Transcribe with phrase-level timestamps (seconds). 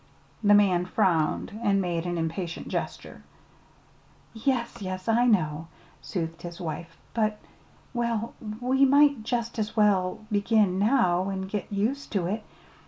[0.51, 3.21] '"The man frowned, and made an impatient gesture.
[4.33, 5.67] "Yes, yes, I know,"
[6.01, 7.37] soothed his wife; "but,
[7.93, 12.43] well, we might jest as well begin now an' git used to it.